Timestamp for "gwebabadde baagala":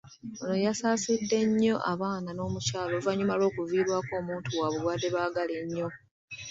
4.79-5.53